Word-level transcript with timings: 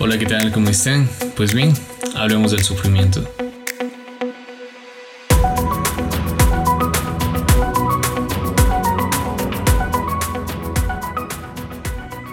Hola, 0.00 0.18
¿qué 0.18 0.26
tal? 0.26 0.52
¿Cómo 0.52 0.68
están? 0.70 1.08
Pues 1.36 1.54
bien, 1.54 1.72
hablemos 2.14 2.50
del 2.50 2.62
sufrimiento. 2.62 3.28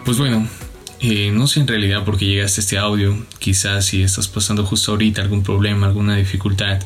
Pues 0.06 0.18
bueno, 0.18 0.48
eh, 1.02 1.32
no 1.32 1.48
sé 1.48 1.60
en 1.60 1.68
realidad 1.68 2.06
por 2.06 2.18
qué 2.18 2.26
llegaste 2.26 2.62
a 2.62 2.64
este 2.64 2.78
audio, 2.78 3.26
quizás 3.40 3.86
si 3.86 4.04
estás 4.04 4.28
pasando 4.28 4.66
justo 4.66 4.92
ahorita 4.92 5.22
algún 5.22 5.44
problema, 5.44 5.88
alguna 5.88 6.16
dificultad, 6.16 6.80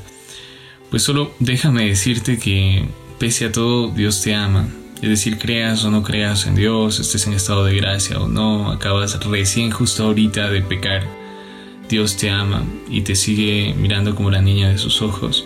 pues 0.90 1.04
solo 1.04 1.34
déjame 1.40 1.86
decirte 1.86 2.40
que 2.40 2.86
pese 3.20 3.46
a 3.46 3.52
todo 3.52 3.90
Dios 3.92 4.21
te 4.21 4.34
ama. 4.34 4.68
Es 5.02 5.07
decir, 5.07 5.38
creas 5.38 5.86
o 5.86 5.91
no 5.91 6.04
creas 6.04 6.45
en 6.45 6.55
Dios, 6.55 7.00
estés 7.00 7.25
en 7.25 7.34
estado 7.34 7.63
de 7.63 7.75
gracia 7.75 8.20
o 8.20 8.27
no, 8.27 8.70
acabas 8.70 9.18
recién 9.25 9.71
justo 9.71 10.04
ahorita 10.04 10.50
de 10.50 10.61
pecar. 10.61 11.07
Dios 11.87 12.18
te 12.18 12.29
ama 12.29 12.64
y 12.89 13.01
te 13.01 13.15
sigue 13.15 13.74
mirando 13.77 14.14
como 14.14 14.29
la 14.29 14.41
niña 14.41 14.69
de 14.69 14.77
sus 14.77 15.01
ojos. 15.01 15.46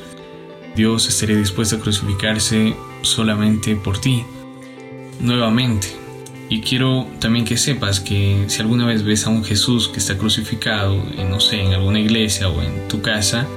Dios 0.75 1.07
estaría 1.07 1.37
dispuesto 1.37 1.75
a 1.75 1.79
crucificarse 1.79 2.75
solamente 3.03 3.75
por 3.75 3.99
ti. 3.99 4.23
Nuevamente, 5.19 5.87
y 6.49 6.61
quiero 6.61 7.07
también 7.19 7.45
que 7.45 7.57
sepas 7.57 7.99
que 7.99 8.45
si 8.47 8.59
alguna 8.59 8.87
vez 8.87 9.03
ves 9.03 9.27
a 9.27 9.29
un 9.29 9.43
Jesús 9.43 9.87
que 9.87 9.99
está 9.99 10.17
crucificado, 10.17 10.95
en, 11.17 11.29
no 11.29 11.39
sé, 11.39 11.61
en 11.61 11.73
alguna 11.73 11.99
iglesia 11.99 12.49
o 12.49 12.61
en 12.61 12.87
tu 12.87 13.01
casa, 13.01 13.47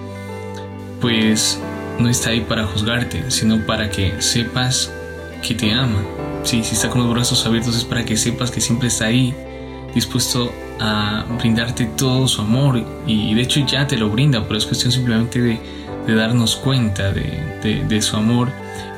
pues 1.01 1.59
no 1.99 2.09
está 2.09 2.31
ahí 2.31 2.43
para 2.43 2.67
juzgarte, 2.67 3.31
sino 3.31 3.65
para 3.67 3.91
que 3.91 4.21
sepas 4.21 4.93
que 5.47 5.55
te 5.55 5.73
ama. 5.73 6.03
Sí, 6.43 6.63
si 6.65 6.75
está 6.75 6.91
con 6.91 7.03
los 7.03 7.11
brazos 7.13 7.47
abiertos 7.47 7.77
es 7.77 7.85
para 7.85 8.05
que 8.05 8.17
sepas 8.17 8.51
que 8.51 8.61
siempre 8.61 8.89
está 8.89 9.07
ahí, 9.07 9.35
dispuesto 9.95 10.53
a 10.81 11.25
brindarte 11.39 11.87
todo 11.87 12.27
su 12.29 12.43
amor. 12.43 12.85
Y 13.07 13.35
de 13.35 13.43
hecho 13.43 13.61
ya 13.61 13.87
te 13.87 13.97
lo 13.97 14.11
brinda, 14.11 14.43
pero 14.45 14.59
es 14.59 14.67
cuestión 14.67 14.93
simplemente 14.93 15.41
de, 15.41 15.61
darnos 16.15 16.57
cuenta 16.57 17.13
de, 17.13 17.85
de 17.89 18.03
su 18.03 18.17
amor 18.17 18.51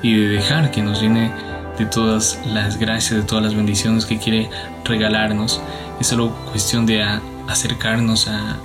y 0.03 0.15
de 0.15 0.29
dejar 0.29 0.71
que 0.71 0.83
nos 0.83 1.01
llene 1.01 1.33
de 1.79 1.87
todas 1.87 2.41
las 2.47 2.79
gracias, 2.79 3.21
de 3.21 3.23
todas 3.23 3.45
las 3.45 3.55
bendiciones 3.55 4.05
que 4.05 4.19
quiere 4.19 4.51
regalarnos. 4.85 5.61
Es 6.01 6.09
solo 6.09 6.35
cuestión 6.51 6.87
de 6.87 7.03
acercarnos 7.47 8.29
a, 8.29 8.59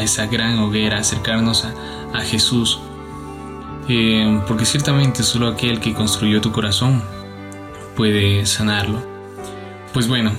esa 0.00 0.26
gran 0.26 0.58
hoguera, 0.58 0.98
acercarnos 0.98 1.64
a, 1.64 2.20
Jesús. 2.20 2.80
Eh, 3.88 4.40
porque 4.46 4.64
ciertamente 4.64 5.22
solo 5.22 5.48
aquel 5.48 5.78
que 5.80 5.92
construyó 5.92 6.40
tu 6.40 6.52
corazón 6.52 7.02
puede 7.96 8.46
sanarlo. 8.46 9.02
Pues 9.92 10.08
bueno, 10.08 10.32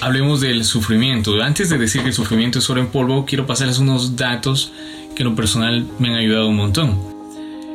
hablemos 0.00 0.40
del 0.40 0.64
sufrimiento. 0.64 1.40
Antes 1.42 1.68
de 1.68 1.78
decir 1.78 2.02
que 2.02 2.08
el 2.08 2.14
sufrimiento 2.14 2.58
es 2.58 2.70
oro 2.70 2.80
en 2.80 2.88
polvo, 2.88 3.24
quiero 3.26 3.46
pasarles 3.46 3.78
unos 3.78 4.16
datos 4.16 4.72
que 5.14 5.22
en 5.22 5.30
lo 5.30 5.34
personal 5.34 5.86
me 5.98 6.08
han 6.08 6.14
ayudado 6.14 6.48
un 6.48 6.56
montón. 6.56 6.96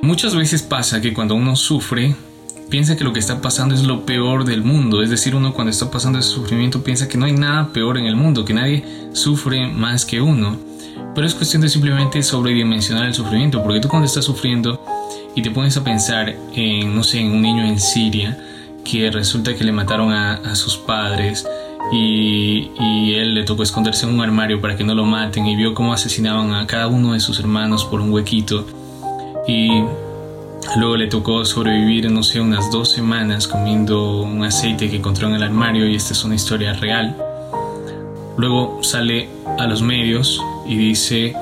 Muchas 0.01 0.35
veces 0.35 0.61
pasa 0.61 1.01
que 1.01 1.13
cuando 1.13 1.35
uno 1.35 1.55
sufre, 1.55 2.15
piensa 2.69 2.97
que 2.97 3.03
lo 3.03 3.13
que 3.13 3.19
está 3.19 3.41
pasando 3.41 3.75
es 3.75 3.83
lo 3.83 4.05
peor 4.05 4.45
del 4.45 4.63
mundo. 4.63 5.01
Es 5.01 5.09
decir, 5.09 5.35
uno 5.35 5.53
cuando 5.53 5.71
está 5.71 5.91
pasando 5.91 6.19
ese 6.19 6.29
sufrimiento 6.29 6.83
piensa 6.83 7.07
que 7.07 7.17
no 7.17 7.25
hay 7.25 7.33
nada 7.33 7.71
peor 7.71 7.97
en 7.97 8.05
el 8.05 8.15
mundo, 8.15 8.45
que 8.45 8.53
nadie 8.53 8.83
sufre 9.13 9.67
más 9.67 10.05
que 10.05 10.21
uno. 10.21 10.57
Pero 11.13 11.27
es 11.27 11.35
cuestión 11.35 11.61
de 11.61 11.69
simplemente 11.69 12.23
sobredimensionar 12.23 13.05
el 13.05 13.13
sufrimiento, 13.13 13.61
porque 13.61 13.79
tú 13.79 13.87
cuando 13.87 14.07
estás 14.07 14.25
sufriendo 14.25 14.83
y 15.35 15.41
te 15.41 15.51
pones 15.51 15.77
a 15.77 15.83
pensar 15.83 16.35
en, 16.55 16.95
no 16.95 17.03
sé, 17.03 17.19
en 17.19 17.31
un 17.31 17.41
niño 17.41 17.63
en 17.63 17.79
Siria, 17.79 18.37
que 18.83 19.09
resulta 19.11 19.55
que 19.55 19.63
le 19.63 19.71
mataron 19.71 20.11
a, 20.11 20.55
sus 20.55 20.77
padres 20.77 21.47
y, 21.91 22.69
y, 22.79 23.13
él 23.15 23.33
le 23.35 23.43
tocó 23.43 23.63
esconderse 23.63 24.05
en 24.05 24.13
un 24.13 24.21
armario 24.21 24.61
para 24.61 24.75
que 24.75 24.83
no 24.83 24.95
lo 24.95 25.05
maten 25.05 25.45
y 25.45 25.55
vio 25.55 25.73
cómo 25.73 25.93
asesinaban 25.93 26.53
a 26.53 26.67
cada 26.67 26.87
uno 26.87 27.13
de 27.13 27.19
sus 27.19 27.39
hermanos 27.39 27.85
por 27.85 28.01
un 28.01 28.11
huequito. 28.11 28.65
Y 29.47 29.83
Luego 30.75 30.97
le 30.97 31.07
tocó 31.07 31.45
sobrevivir, 31.45 32.09
no 32.09 32.23
sé, 32.23 32.41
unas 32.41 32.71
dos 32.71 32.89
semanas 32.89 33.47
comiendo 33.47 34.21
un 34.21 34.43
aceite 34.43 34.89
que 34.89 34.95
encontró 34.95 35.27
en 35.27 35.35
el 35.35 35.43
armario 35.43 35.87
y 35.87 35.95
esta 35.95 36.13
es 36.13 36.23
una 36.23 36.33
historia 36.33 36.73
real. 36.73 37.15
Luego 38.37 38.79
sale 38.81 39.29
a 39.59 39.67
los 39.67 39.83
medios 39.83 40.41
y 40.65 40.75
dice, 40.75 41.35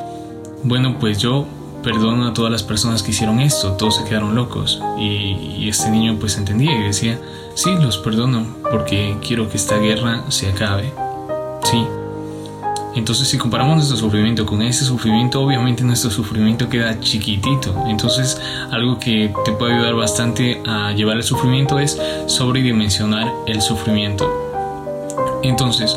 bueno, 0.63 0.97
pues 0.99 1.19
yo 1.19 1.45
perdono 1.81 2.27
a 2.27 2.33
todas 2.33 2.51
las 2.51 2.63
personas 2.63 3.03
que 3.03 3.11
hicieron 3.11 3.39
esto, 3.39 3.73
todos 3.73 3.97
se 3.97 4.03
quedaron 4.03 4.35
locos. 4.35 4.81
Y, 4.99 5.67
este 5.69 5.89
niño 5.89 6.17
pues 6.19 6.37
entendía 6.37 6.73
y 6.73 6.83
decía, 6.83 7.19
sí, 7.55 7.71
los 7.79 7.97
perdono 7.97 8.45
porque 8.69 9.15
quiero 9.25 9.49
que 9.49 9.57
esta 9.57 9.77
guerra 9.77 10.23
se 10.29 10.49
acabe. 10.49 10.91
Sí, 11.63 11.85
entonces 12.93 13.29
si 13.29 13.37
comparamos 13.37 13.77
nuestro 13.77 13.95
sufrimiento 13.95 14.45
con 14.45 14.61
ese 14.61 14.83
sufrimiento, 14.83 15.41
obviamente 15.41 15.83
nuestro 15.83 16.11
sufrimiento 16.11 16.67
queda 16.67 16.99
chiquitito. 16.99 17.85
Entonces 17.87 18.41
algo 18.71 18.99
que 18.99 19.33
te 19.45 19.53
puede 19.53 19.75
ayudar 19.75 19.95
bastante 19.95 20.61
a 20.65 20.91
llevar 20.91 21.15
el 21.17 21.23
sufrimiento 21.23 21.79
es 21.79 21.97
sobredimensionar 22.25 23.31
el 23.47 23.61
sufrimiento. 23.61 24.29
Entonces, 25.41 25.95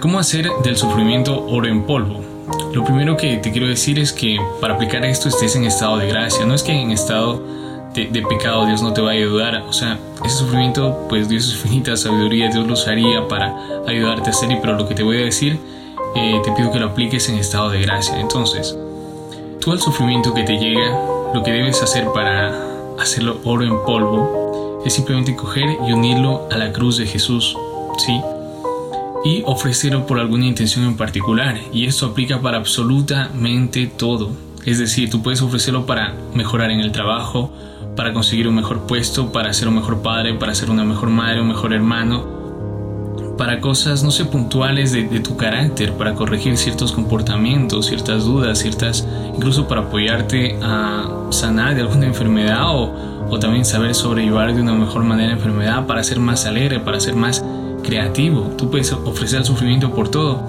¿cómo 0.00 0.18
hacer 0.18 0.50
del 0.64 0.76
sufrimiento 0.76 1.40
oro 1.46 1.68
en 1.68 1.84
polvo? 1.84 2.33
Lo 2.74 2.82
primero 2.82 3.16
que 3.16 3.36
te 3.36 3.52
quiero 3.52 3.68
decir 3.68 4.00
es 4.00 4.12
que 4.12 4.36
para 4.60 4.74
aplicar 4.74 5.04
esto 5.04 5.28
estés 5.28 5.54
en 5.54 5.62
estado 5.62 5.96
de 5.96 6.08
gracia. 6.08 6.44
No 6.44 6.54
es 6.54 6.64
que 6.64 6.72
en 6.72 6.90
estado 6.90 7.40
de, 7.94 8.06
de, 8.06 8.22
pecado 8.22 8.66
Dios 8.66 8.82
no 8.82 8.92
te 8.92 9.00
va 9.00 9.10
a 9.10 9.12
ayudar. 9.12 9.62
O 9.68 9.72
sea, 9.72 9.96
ese 10.24 10.38
sufrimiento, 10.38 11.06
pues 11.08 11.28
Dios 11.28 11.46
es 11.46 11.54
infinita 11.54 11.96
sabiduría, 11.96 12.50
Dios 12.50 12.66
lo 12.66 12.72
usaría 12.72 13.28
para 13.28 13.56
ayudarte 13.86 14.30
a 14.30 14.32
hacer. 14.32 14.58
Pero 14.60 14.76
lo 14.76 14.88
que 14.88 14.96
te 14.96 15.04
voy 15.04 15.18
a 15.18 15.24
decir 15.24 15.56
eh, 16.16 16.40
te 16.44 16.50
pido 16.50 16.72
que 16.72 16.80
lo 16.80 16.86
apliques 16.86 17.28
en 17.28 17.36
estado 17.36 17.70
de 17.70 17.80
gracia. 17.80 18.18
Entonces, 18.18 18.76
tú 19.60 19.70
al 19.70 19.80
sufrimiento 19.80 20.34
que 20.34 20.42
te 20.42 20.58
llega, 20.58 20.98
lo 21.32 21.44
que 21.44 21.52
debes 21.52 21.80
hacer 21.80 22.08
para 22.12 22.52
hacerlo 22.98 23.38
oro 23.44 23.62
en 23.62 23.84
polvo 23.84 24.82
es 24.84 24.94
simplemente 24.94 25.36
coger 25.36 25.78
y 25.86 25.92
unirlo 25.92 26.48
a 26.50 26.56
la 26.56 26.72
cruz 26.72 26.96
de 26.98 27.06
Jesús, 27.06 27.56
¿sí? 27.98 28.20
Y 29.24 29.42
ofrecerlo 29.46 30.06
por 30.06 30.18
alguna 30.18 30.46
intención 30.46 30.84
en 30.84 30.96
particular. 30.96 31.58
Y 31.72 31.86
esto 31.86 32.06
aplica 32.06 32.40
para 32.40 32.58
absolutamente 32.58 33.86
todo. 33.86 34.30
Es 34.66 34.78
decir, 34.78 35.10
tú 35.10 35.22
puedes 35.22 35.42
ofrecerlo 35.42 35.86
para 35.86 36.14
mejorar 36.34 36.70
en 36.70 36.80
el 36.80 36.92
trabajo, 36.92 37.50
para 37.96 38.12
conseguir 38.12 38.48
un 38.48 38.54
mejor 38.54 38.86
puesto, 38.86 39.32
para 39.32 39.52
ser 39.52 39.68
un 39.68 39.76
mejor 39.76 40.02
padre, 40.02 40.34
para 40.34 40.54
ser 40.54 40.70
una 40.70 40.84
mejor 40.84 41.10
madre, 41.10 41.40
un 41.40 41.48
mejor 41.48 41.72
hermano, 41.72 42.34
para 43.36 43.60
cosas, 43.60 44.02
no 44.02 44.10
sé, 44.10 44.24
puntuales 44.24 44.92
de, 44.92 45.04
tu 45.20 45.36
carácter, 45.36 45.92
para 45.94 46.14
corregir 46.14 46.56
ciertos 46.56 46.92
comportamientos, 46.92 47.86
ciertas 47.86 48.24
dudas, 48.24 48.58
ciertas, 48.58 49.06
incluso 49.34 49.68
para 49.68 49.82
apoyarte 49.82 50.58
a 50.62 51.08
sanar 51.30 51.74
de 51.74 51.82
alguna 51.82 52.06
enfermedad 52.06 52.70
o, 52.70 52.94
o 53.28 53.38
también 53.38 53.64
saber 53.64 53.94
sobrellevar 53.94 54.54
de 54.54 54.62
una 54.62 54.74
mejor 54.74 55.04
manera 55.04 55.28
la 55.28 55.34
enfermedad, 55.36 55.86
para 55.86 56.02
ser 56.04 56.20
más 56.20 56.46
alegre, 56.46 56.80
para 56.80 57.00
ser 57.00 57.16
más 57.16 57.44
creativo. 57.84 58.52
Tú 58.58 58.70
puedes 58.70 58.92
ofrecer 58.92 59.38
el 59.38 59.44
sufrimiento 59.44 59.94
por 59.94 60.08
todo. 60.08 60.42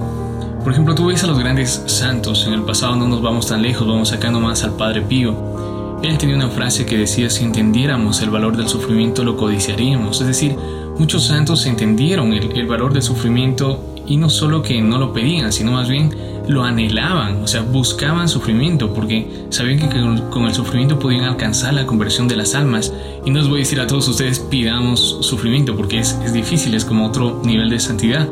Por 0.64 0.72
ejemplo, 0.72 0.96
tú 0.96 1.08
ves 1.08 1.24
a 1.24 1.28
los 1.28 1.38
grandes 1.38 1.84
santos, 1.86 2.48
en 2.48 2.54
el 2.54 2.64
pasado 2.64 2.96
no 2.96 3.08
nos 3.08 3.22
vamos 3.22 3.48
tan 3.48 3.62
lejos, 3.62 3.88
vamos 3.88 4.10
sacando 4.10 4.40
más 4.40 4.64
al 4.64 4.76
Padre 4.76 5.02
Pío. 5.02 6.00
Él 6.02 6.18
tenía 6.18 6.36
una 6.36 6.50
frase 6.50 6.86
que 6.86 6.98
decía, 6.98 7.30
si 7.30 7.44
entendiéramos 7.44 8.22
el 8.22 8.32
valor 8.32 8.58
del 8.58 8.68
sufrimiento, 8.68 9.24
lo 9.24 9.38
codiciaríamos. 9.38 10.22
Es 10.22 10.28
decir, 10.28 10.56
Muchos 10.98 11.26
santos 11.26 11.66
entendieron 11.66 12.32
el, 12.32 12.68
valor 12.68 12.94
del 12.94 13.02
sufrimiento 13.02 13.84
y 14.08 14.16
no 14.16 14.30
solo 14.30 14.62
que 14.62 14.82
no 14.82 14.98
lo 14.98 15.12
pedían, 15.12 15.52
sino 15.52 15.74
más 15.74 15.90
bien 15.90 16.10
lo 16.48 16.64
anhelaban, 16.64 17.44
o 17.44 17.48
sea, 17.48 17.62
buscaban 17.62 18.30
sufrimiento 18.30 18.94
porque 18.94 19.46
sabían 19.50 19.90
que 19.90 20.30
con 20.30 20.46
el 20.46 20.54
sufrimiento 20.54 21.00
podían 21.00 21.24
alcanzar 21.24 21.74
la 21.74 21.86
conversión 21.86 22.28
de 22.28 22.36
las 22.36 22.56
almas. 22.56 22.94
Y 23.26 23.32
no 23.32 23.40
os 23.40 23.48
voy 23.48 23.58
a 23.58 23.60
decir 23.60 23.80
a 23.80 23.88
todos 23.88 24.08
ustedes 24.08 24.40
pidamos 24.40 25.18
sufrimiento 25.22 25.76
porque 25.76 26.00
es, 26.00 26.34
difícil, 26.34 26.74
es 26.76 26.86
como 26.86 27.06
otro 27.06 27.42
nivel 27.44 27.70
de 27.70 27.80
santidad. 27.80 28.28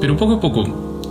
Pero 0.00 0.16
poco 0.16 0.34
a 0.34 0.40
poco, 0.40 0.64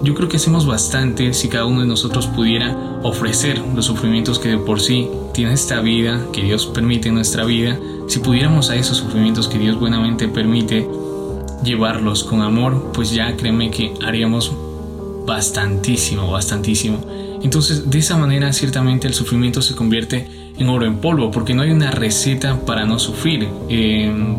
yo 0.03 0.13
creo 0.13 0.27
que 0.27 0.37
hacemos 0.37 0.65
bastante 0.65 1.33
si 1.33 1.47
cada 1.47 1.65
uno 1.65 1.81
de 1.81 1.87
nosotros 1.87 2.27
pudiera 2.27 2.99
ofrecer 3.03 3.61
los 3.75 3.85
sufrimientos 3.85 4.39
que 4.39 4.49
de 4.49 4.57
por 4.57 4.81
sí 4.81 5.09
tiene 5.33 5.53
esta 5.53 5.79
vida, 5.79 6.19
que 6.33 6.43
Dios 6.43 6.65
permite 6.67 7.09
en 7.09 7.15
nuestra 7.15 7.45
vida, 7.45 7.77
si 8.07 8.19
pudiéramos 8.19 8.69
a 8.69 8.75
esos 8.75 8.97
sufrimientos 8.97 9.47
que 9.47 9.57
Dios 9.57 9.79
buenamente 9.79 10.27
permite 10.27 10.87
llevarlos 11.63 12.23
con 12.23 12.41
amor, 12.41 12.91
pues 12.93 13.11
ya 13.11 13.35
créeme 13.37 13.71
que 13.71 13.93
haríamos 14.05 14.51
bastantísimo, 15.25 16.31
bastantísimo. 16.31 16.99
Entonces, 17.41 17.89
de 17.89 17.99
esa 17.99 18.17
manera, 18.17 18.51
ciertamente 18.53 19.07
el 19.07 19.13
sufrimiento 19.13 19.61
se 19.61 19.75
convierte 19.75 20.27
en 20.57 20.69
oro 20.69 20.85
en 20.85 20.97
polvo, 20.97 21.31
porque 21.31 21.53
no 21.53 21.63
hay 21.63 21.71
una 21.71 21.91
receta 21.91 22.59
para 22.65 22.85
no 22.85 22.99
sufrir. 22.99 23.47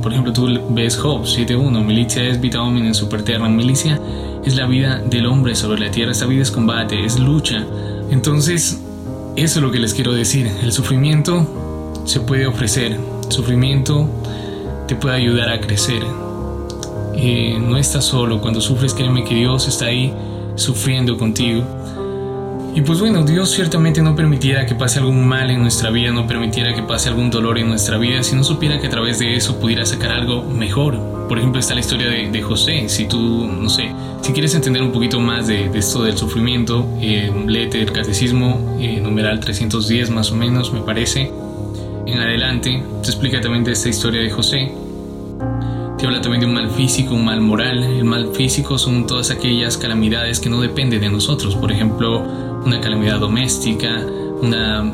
por 0.03 0.13
ejemplo, 0.13 0.33
tú 0.33 0.49
ves 0.71 0.97
Job 0.97 1.23
7.1, 1.23 1.85
milicia 1.85 2.23
es 2.25 2.41
vita 2.41 2.59
en 2.65 2.95
superterra. 2.95 3.49
Milicia 3.49 4.01
es 4.45 4.57
la 4.57 4.67
vida 4.67 4.99
del 4.99 5.27
hombre 5.27 5.55
sobre 5.55 5.81
la 5.81 5.91
tierra, 5.91 6.13
esta 6.13 6.27
vida 6.27 6.43
es 6.43 6.51
combate, 6.51 7.05
es 7.05 7.19
lucha. 7.19 7.67
Entonces, 8.11 8.81
eso 9.37 9.59
es 9.59 9.63
lo 9.63 9.71
que 9.71 9.81
les 9.81 9.93
quiero 9.93 10.13
decir. 10.13 10.51
El 10.63 10.73
sufrimiento 10.73 12.03
se 12.05 12.21
puede 12.21 12.47
ofrecer, 12.47 12.99
sufrimiento 13.29 14.09
te 14.87 14.97
puede 14.97 15.17
ayudar 15.17 15.49
a 15.49 15.61
crecer. 15.61 16.03
eh, 17.17 17.59
no 17.61 17.77
estás 17.77 18.05
solo. 18.05 18.41
Cuando 18.41 18.61
sufres, 18.61 18.93
créeme 18.93 19.25
que 19.25 19.35
Dios 19.35 19.69
está 19.69 19.87
ahí 19.87 20.13
sufriendo 20.57 21.17
contigo. 21.17 21.65
Y 22.75 22.81
pues 22.81 22.99
bueno, 22.99 23.25
Dios 23.25 23.53
ciertamente 23.53 24.03
no 24.03 24.17
permitiera 24.17 24.67
que 24.67 24.75
pase 24.75 24.99
algún 24.99 25.25
mal 25.25 25.49
en 25.49 25.61
nuestra 25.61 25.91
vida, 25.91 26.11
no 26.11 26.27
permitiera 26.27 26.75
que 26.75 26.83
pase 26.83 27.09
algún 27.09 27.31
dolor 27.31 27.57
en 27.57 27.69
nuestra 27.69 27.99
vida, 27.99 28.25
si 28.25 28.35
no 28.35 28.43
supiera 28.43 28.81
que 28.81 28.89
a 28.89 28.91
través 28.91 29.21
de 29.21 29.37
eso 29.37 29.61
pudiera 29.61 29.87
sacar 29.87 30.11
algo 30.11 30.43
mejor. 30.43 30.99
Por 31.29 31.39
ejemplo, 31.39 31.61
está 31.61 31.75
la 31.75 31.81
historia 31.81 32.09
de, 32.09 32.43
José. 32.43 32.89
Si 32.89 33.07
tú, 33.07 33.47
no 33.47 33.69
sé, 33.69 33.93
si 34.23 34.33
quieres 34.33 34.57
entender 34.57 34.83
un 34.83 34.91
poquito 34.91 35.21
más 35.21 35.47
de, 35.47 35.71
esto 35.73 36.03
del 36.03 36.19
sufrimiento, 36.19 36.85
eh, 37.01 37.33
léete 37.47 37.81
el 37.81 37.93
catecismo, 37.93 38.77
eh, 38.81 39.01
numeral 39.01 39.39
310 39.39 40.11
más 40.11 40.33
o 40.33 40.35
menos, 40.37 40.73
me 40.73 40.81
parece. 40.81 41.31
En 42.07 42.19
adelante, 42.19 42.83
te 43.03 43.09
explica 43.09 43.41
también 43.41 43.63
de 43.63 43.73
esta 43.73 43.89
historia 43.89 44.21
de 44.21 44.31
José. 44.31 44.73
Te 46.05 46.09
habla 46.09 46.21
también 46.21 46.41
de 46.43 46.47
un 46.49 46.53
mal 46.53 46.71
físico, 46.71 47.15
un 47.15 47.25
mal 47.25 47.41
moral. 47.41 47.83
El 47.83 48.05
mal 48.05 48.29
físico 48.35 48.77
son 48.77 49.07
todas 49.07 49.31
aquellas 49.31 49.79
calamidades 49.79 50.39
que 50.39 50.51
no 50.51 50.61
dependen 50.61 51.01
de 51.01 51.09
nosotros. 51.09 51.57
Por 51.57 51.73
ejemplo, 51.73 52.23
una 52.63 52.79
calamidad 52.79 53.21
doméstica, 53.21 54.05
una 54.43 54.93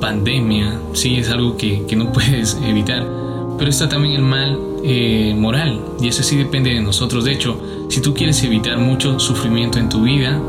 pandemia, 0.00 0.78
sí, 0.92 1.16
es 1.16 1.28
algo 1.30 1.56
que, 1.56 1.84
no 1.96 2.12
puedes 2.12 2.56
evitar. 2.64 3.04
Pero 3.58 3.68
está 3.68 3.88
también 3.88 4.14
el 4.14 4.22
mal 4.22 4.56
eh, 4.84 5.34
moral, 5.36 5.80
y 6.00 6.06
ese 6.06 6.22
sí 6.22 6.36
depende 6.36 6.72
de 6.72 6.82
nosotros. 6.82 7.24
De 7.24 7.32
hecho, 7.32 7.60
si 7.88 8.00
tú 8.00 8.14
quieres 8.14 8.40
evitar 8.44 8.78
mucho 8.78 9.18
sufrimiento 9.18 9.80
en 9.80 9.88
tu 9.88 10.02
vida, 10.02 10.40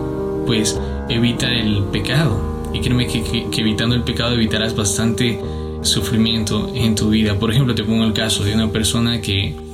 pues 0.45 0.79
evita 1.09 1.51
el 1.51 1.81
pecado. 1.85 2.69
Y 2.75 2.81
créeme 2.81 3.07
que, 3.07 3.47
evitando 3.57 3.95
el 3.95 4.03
pecado 4.03 4.35
evitarás 4.35 4.75
bastante 4.75 5.41
sufrimiento 5.81 6.71
en 6.75 6.93
tu 6.93 7.09
vida. 7.09 7.39
Por 7.39 7.51
ejemplo, 7.51 7.73
te 7.73 7.83
pongo 7.83 8.03
el 8.03 8.13
caso 8.13 8.43
de 8.43 8.53
una 8.53 8.67
persona 8.67 9.19
que, 9.19 9.67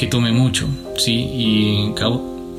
que 0.00 0.06
tome 0.06 0.32
mucho, 0.32 0.66
¿sí? 0.96 1.12
Y 1.12 1.92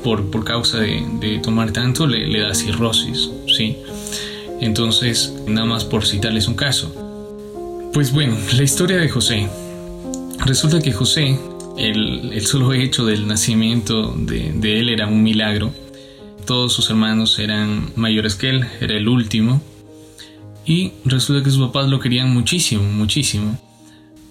por, 0.04 0.30
por 0.30 0.44
causa 0.44 0.78
de, 0.78 1.40
tomar 1.42 1.72
tanto 1.72 2.06
le, 2.06 2.38
da 2.38 2.54
cirrosis, 2.54 3.30
¿sí? 3.48 3.78
Entonces, 4.60 5.34
nada 5.48 5.66
más 5.66 5.84
por 5.84 6.06
citarles 6.06 6.46
un 6.46 6.54
caso. 6.54 7.90
Pues 7.92 8.12
bueno, 8.12 8.36
la 8.54 8.62
historia 8.62 8.98
de 8.98 9.08
José. 9.08 9.48
Resulta 10.46 10.80
que 10.80 10.92
José, 10.92 11.36
el, 11.76 12.32
el 12.32 12.46
solo 12.46 12.74
hecho 12.74 13.04
del 13.04 13.26
nacimiento 13.26 14.14
de, 14.16 14.52
de 14.52 14.78
él 14.78 14.88
era 14.88 15.08
un 15.08 15.24
milagro. 15.24 15.74
Todos 16.46 16.72
sus 16.72 16.90
hermanos 16.90 17.40
eran 17.40 17.90
mayores 17.96 18.36
que 18.36 18.50
él, 18.50 18.66
era 18.80 18.96
el 18.96 19.08
último. 19.08 19.60
Y 20.64 20.92
resulta 21.04 21.42
que 21.42 21.50
sus 21.50 21.66
papás 21.66 21.88
lo 21.88 21.98
querían 21.98 22.32
muchísimo, 22.32 22.84
muchísimo. 22.84 23.58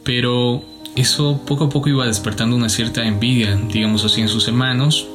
Pero 0.05 0.63
eso 0.95 1.39
poco 1.45 1.65
a 1.65 1.69
poco 1.69 1.89
iba 1.89 2.05
despertando 2.05 2.55
una 2.55 2.69
cierta 2.69 3.05
envidia, 3.05 3.55
digamos 3.55 4.03
así, 4.03 4.21
en 4.21 4.27
sus 4.27 4.47
hermanos, 4.47 5.07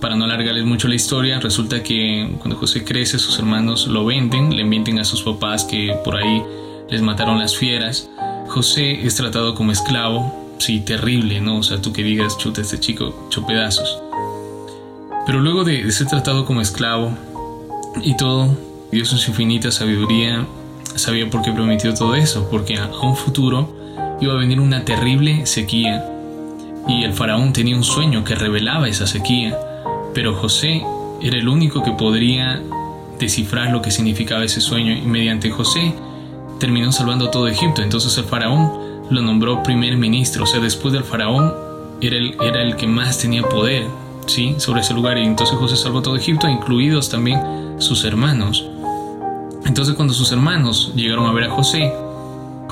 para 0.00 0.16
no 0.16 0.24
alargarles 0.24 0.64
mucho 0.64 0.88
la 0.88 0.96
historia, 0.96 1.38
resulta 1.38 1.82
que 1.82 2.34
cuando 2.38 2.56
José 2.56 2.84
crece, 2.84 3.18
sus 3.18 3.38
hermanos 3.38 3.86
lo 3.86 4.04
venden, 4.04 4.56
le 4.56 4.64
mienten 4.64 4.98
a 4.98 5.04
sus 5.04 5.22
papás 5.22 5.64
que 5.64 5.96
por 6.04 6.16
ahí 6.16 6.42
les 6.90 7.00
mataron 7.02 7.38
las 7.38 7.56
fieras. 7.56 8.10
José 8.48 9.06
es 9.06 9.14
tratado 9.14 9.54
como 9.54 9.70
esclavo, 9.70 10.56
sí, 10.58 10.80
terrible, 10.80 11.40
¿no? 11.40 11.58
O 11.58 11.62
sea, 11.62 11.80
tú 11.80 11.92
que 11.92 12.02
digas, 12.02 12.36
chuta, 12.36 12.60
este 12.60 12.80
chico, 12.80 13.26
hecho 13.28 13.46
pedazos. 13.46 14.02
Pero 15.24 15.38
luego 15.38 15.62
de, 15.62 15.90
ser 15.92 16.08
tratado 16.08 16.44
como 16.44 16.60
esclavo 16.60 17.16
y 18.02 18.16
todo, 18.16 18.58
Dios 18.90 19.12
en 19.12 19.18
su 19.18 19.30
infinita 19.30 19.70
sabiduría 19.70 20.46
sabía 20.96 21.30
por 21.30 21.42
qué 21.42 21.52
prometió 21.52 21.94
todo 21.94 22.16
eso, 22.16 22.48
porque 22.50 22.76
a 22.76 22.88
un 23.00 23.16
futuro 23.16 23.81
iba 24.22 24.34
a 24.34 24.38
venir 24.38 24.60
una 24.60 24.84
terrible 24.84 25.46
sequía. 25.46 26.08
Y 26.88 27.04
el 27.04 27.12
faraón 27.12 27.52
tenía 27.52 27.76
un 27.76 27.84
sueño 27.84 28.24
que 28.24 28.34
revelaba 28.34 28.88
esa 28.88 29.06
sequía 29.06 29.56
pero 30.14 30.34
José 30.34 30.82
era 31.20 31.38
el 31.38 31.48
único 31.48 31.82
que 31.82 31.92
podría 31.92 32.60
descifrar 33.18 33.70
lo 33.70 33.82
que 33.82 33.90
significaba 33.90 34.44
ese 34.44 34.60
sueño 34.60 34.92
y 34.92 35.02
mediante 35.02 35.50
José 35.50 35.94
terminó 36.58 36.92
salvando 36.92 37.30
todo 37.30 37.48
Egipto. 37.48 37.82
Entonces 37.82 38.16
el 38.18 38.24
faraón 38.24 38.72
lo 39.10 39.22
nombró 39.22 39.62
primer 39.62 39.96
ministro, 39.96 40.44
o 40.44 40.46
sea, 40.46 40.60
después 40.60 40.92
del 40.92 41.04
faraón 41.04 41.52
era 42.00 42.16
el, 42.16 42.36
era 42.42 42.62
el 42.62 42.76
que 42.76 42.86
más 42.86 43.18
tenía 43.18 43.42
poder 43.42 43.86
¿sí? 44.26 44.56
sobre 44.58 44.80
ese 44.80 44.94
lugar 44.94 45.18
y 45.18 45.22
entonces 45.22 45.56
José 45.56 45.76
salvó 45.76 46.02
todo 46.02 46.16
Egipto, 46.16 46.48
incluidos 46.48 47.08
también 47.08 47.40
sus 47.78 48.04
hermanos. 48.04 48.66
Entonces 49.64 49.94
cuando 49.94 50.12
sus 50.12 50.32
hermanos 50.32 50.92
llegaron 50.94 51.26
a 51.26 51.32
ver 51.32 51.44
a 51.44 51.50
José, 51.50 51.92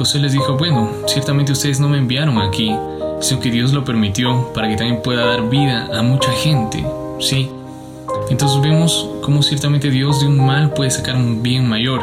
José 0.00 0.18
les 0.18 0.32
dijo, 0.32 0.56
bueno, 0.56 0.88
ciertamente 1.04 1.52
ustedes 1.52 1.78
no 1.78 1.86
me 1.86 1.98
enviaron 1.98 2.38
aquí, 2.38 2.74
sino 3.20 3.38
que 3.38 3.50
Dios 3.50 3.74
lo 3.74 3.84
permitió 3.84 4.50
para 4.54 4.66
que 4.66 4.74
también 4.74 5.02
pueda 5.02 5.26
dar 5.26 5.50
vida 5.50 5.90
a 5.92 6.00
mucha 6.00 6.32
gente. 6.32 6.82
¿sí? 7.18 7.50
Entonces 8.30 8.62
vemos 8.62 9.10
cómo 9.20 9.42
ciertamente 9.42 9.90
Dios 9.90 10.22
de 10.22 10.28
un 10.28 10.42
mal 10.42 10.72
puede 10.72 10.90
sacar 10.90 11.16
un 11.16 11.42
bien 11.42 11.68
mayor. 11.68 12.02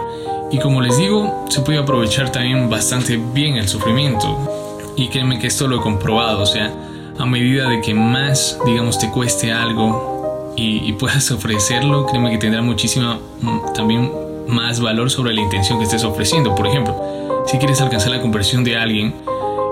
Y 0.52 0.60
como 0.60 0.80
les 0.80 0.96
digo, 0.96 1.48
se 1.50 1.62
puede 1.62 1.80
aprovechar 1.80 2.32
también 2.32 2.70
bastante 2.70 3.18
bien 3.18 3.56
el 3.56 3.68
sufrimiento. 3.68 4.94
Y 4.96 5.08
créeme 5.08 5.40
que 5.40 5.48
esto 5.48 5.68
lo 5.68 5.78
he 5.78 5.82
comprobado, 5.82 6.44
o 6.44 6.46
sea, 6.46 6.72
a 7.18 7.26
medida 7.26 7.68
de 7.68 7.82
que 7.82 7.96
más, 7.96 8.60
digamos, 8.64 9.00
te 9.00 9.10
cueste 9.10 9.52
algo 9.52 10.54
y, 10.56 10.94
puedas 10.94 11.32
ofrecerlo, 11.32 12.06
créeme 12.06 12.30
que 12.30 12.38
tendrá 12.38 12.62
muchísima 12.62 13.18
mm, 13.42 13.74
también 13.74 14.27
más 14.48 14.80
valor 14.80 15.10
sobre 15.12 15.34
la 15.34 15.42
intención 15.42 15.78
que 15.78 15.86
estés 15.86 16.04
ofreciendo. 16.04 16.56
Por 16.56 16.68
ejemplo, 16.68 17.44
si 17.48 17.58
quieres 17.58 17.82
alcanzar 17.82 18.12
la 18.12 18.22
conversión 18.22 18.64
de 18.64 18.78
alguien 18.78 19.16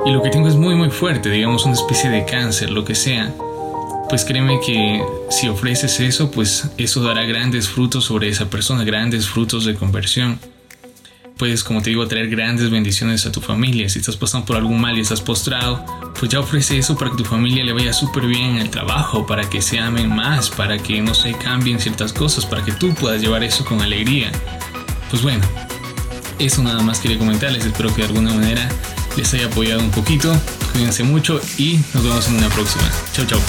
y 0.06 0.12
lo 0.12 0.22
que 0.22 0.30
tengo 0.30 0.48
es 0.48 0.56
muy 0.56 0.76
muy 0.76 0.90
fuerte, 0.90 1.30
digamos 1.30 1.66
una 1.66 1.74
especie 1.74 2.10
de 2.10 2.26
cáncer, 2.26 2.70
lo 2.70 2.86
que 2.86 2.96
sea, 2.96 3.34
pues 4.10 4.24
créeme 4.24 4.60
que 4.60 5.04
si 5.30 5.48
ofreces 5.48 6.00
eso, 6.00 6.30
pues 6.30 6.70
eso 6.78 7.02
dará 7.02 7.24
grandes 7.26 7.68
frutos 7.68 8.06
sobre 8.06 8.30
esa 8.30 8.50
persona, 8.50 8.84
grandes 8.84 9.28
frutos 9.28 9.66
de 9.66 9.76
conversión. 9.76 10.40
Puedes, 11.38 11.66
como 11.66 11.82
te 11.82 11.90
digo, 11.90 12.08
traer 12.08 12.30
grandes 12.30 12.70
bendiciones 12.70 13.26
a 13.26 13.32
tu 13.32 13.42
familia. 13.42 13.90
Si 13.90 14.00
estás 14.00 14.16
pasando 14.16 14.46
por 14.46 14.56
algún 14.56 14.80
mal 14.80 14.98
y 14.98 15.02
estás 15.02 15.20
postrado, 15.20 15.84
pues 16.18 16.32
ya 16.32 16.40
ofrece 16.40 16.78
eso 16.78 16.96
para 16.98 17.12
que 17.12 17.18
tu 17.18 17.26
familia 17.26 17.66
le 17.66 17.74
vaya 17.74 17.92
súper 17.92 18.26
bien 18.26 18.52
en 18.52 18.58
el 18.60 18.70
trabajo, 18.70 19.26
para 19.26 19.50
que 19.50 19.62
se 19.62 19.80
amen 19.80 20.16
más, 20.16 20.50
para 20.50 20.78
que 20.78 21.02
no 21.02 21.14
se 21.14 21.34
cambien 21.34 21.80
ciertas 21.80 22.14
cosas, 22.14 22.46
para 22.46 22.64
que 22.64 22.72
tú 22.72 22.94
puedas 22.94 23.22
llevar 23.22 23.44
eso 23.44 23.66
con 23.66 23.82
alegría. 23.82 24.32
Pues 25.10 25.22
bueno, 25.22 25.44
eso 26.40 26.64
nada 26.64 26.82
más 26.82 27.00
quería 27.00 27.18
comentarles. 27.18 27.66
Espero 27.66 27.94
que 27.94 28.02
de 28.02 28.08
alguna 28.08 28.34
manera 28.34 28.70
les 29.16 29.34
haya 29.34 29.48
apoyado 29.48 29.82
un 29.82 29.92
poquito. 29.92 30.36
Cuídense 30.74 31.04
mucho 31.04 31.40
y 31.58 31.80
nos 31.94 32.04
vemos 32.04 32.28
en 32.28 32.38
una 32.38 32.50
próxima. 32.50 32.90
Chau, 33.14 33.26
chau. 33.26 33.40